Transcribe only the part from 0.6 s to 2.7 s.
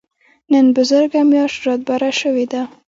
بزرګه مياشت رادبره شوې ده.